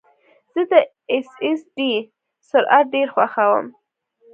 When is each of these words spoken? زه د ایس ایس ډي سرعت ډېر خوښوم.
زه 0.53 0.61
د 0.71 0.73
ایس 1.11 1.29
ایس 1.45 1.61
ډي 1.75 1.91
سرعت 2.49 2.85
ډېر 2.93 3.07
خوښوم. 3.13 3.65